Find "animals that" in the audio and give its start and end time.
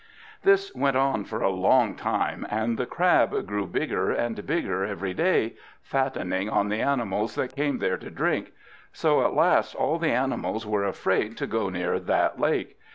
6.81-7.55